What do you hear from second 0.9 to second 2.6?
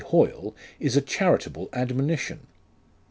a charitable admonition.